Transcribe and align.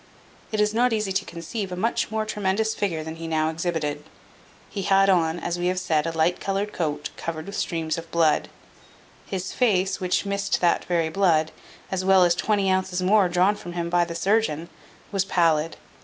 It 0.51 0.59
is 0.59 0.73
not 0.73 0.93
easy 0.93 1.11
to 1.11 1.25
conceive 1.25 1.71
a 1.71 1.75
much 1.75 2.09
more 2.09 2.25
tremendous 2.25 2.73
figure 2.73 3.03
than 3.03 3.17
he 3.17 3.27
now 3.27 3.51
exhibited. 3.51 4.03
He 4.67 4.81
had 4.81 5.11
on, 5.11 5.39
as 5.39 5.59
we 5.59 5.67
have 5.67 5.77
said, 5.77 6.07
a 6.07 6.11
light 6.17 6.39
coloured 6.39 6.73
coat, 6.73 7.11
covered 7.17 7.45
with 7.45 7.55
streams 7.55 7.99
of 7.99 8.09
blood. 8.09 8.49
His 9.27 9.53
face, 9.53 9.99
which 9.99 10.25
missed 10.25 10.59
that 10.59 10.85
very 10.85 11.09
blood, 11.09 11.51
as 11.91 12.03
well 12.03 12.23
as 12.23 12.33
twenty 12.33 12.67
ounces 12.67 13.03
more 13.03 13.29
drawn 13.29 13.55
from 13.55 13.73
him 13.73 13.91
by 13.91 14.03
the 14.03 14.15
surgeon, 14.15 14.69
was 15.11 15.23
pallid. 15.23 15.77